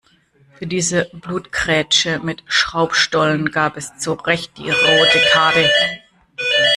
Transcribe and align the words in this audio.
Für 0.55 0.65
diese 0.65 1.11
Blutgrätsche 1.13 2.17
mit 2.17 2.41
Schraubstollen 2.47 3.51
gab 3.51 3.77
es 3.77 3.99
zurecht 3.99 4.57
die 4.57 4.71
rote 4.71 5.19
Karte. 5.31 5.69